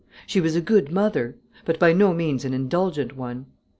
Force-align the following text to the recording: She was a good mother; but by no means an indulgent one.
She 0.25 0.41
was 0.41 0.55
a 0.55 0.61
good 0.61 0.91
mother; 0.91 1.35
but 1.63 1.77
by 1.77 1.93
no 1.93 2.11
means 2.11 2.43
an 2.43 2.55
indulgent 2.55 3.15
one. 3.15 3.45